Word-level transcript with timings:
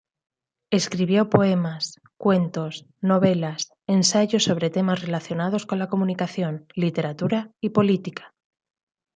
Escribió 0.71 1.29
poemas, 1.29 1.99
cuentos, 2.17 2.87
novelas, 3.01 3.69
ensayos 3.85 4.43
sobre 4.45 4.71
temas 4.71 5.01
relacionados 5.03 5.67
con 5.67 5.77
la 5.77 5.89
comunicación, 5.89 6.65
literatura 6.73 7.51
y 7.61 7.69
política. 7.69 8.33